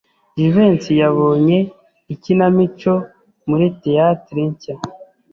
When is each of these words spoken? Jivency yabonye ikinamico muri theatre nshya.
Jivency 0.39 0.91
yabonye 1.01 1.57
ikinamico 2.13 2.93
muri 3.47 3.65
theatre 3.81 4.41
nshya. 4.51 4.75